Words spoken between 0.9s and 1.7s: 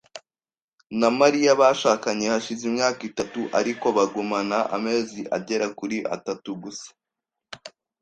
na Mariya